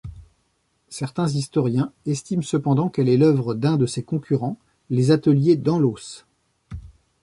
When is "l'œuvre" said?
3.17-3.53